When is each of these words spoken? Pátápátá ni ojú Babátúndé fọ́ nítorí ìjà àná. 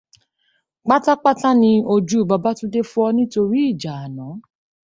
Pátápátá 0.87 1.49
ni 1.61 1.73
ojú 1.95 2.19
Babátúndé 2.29 2.81
fọ́ 2.91 3.05
nítorí 3.15 3.61
ìjà 3.71 3.93
àná. 4.05 4.27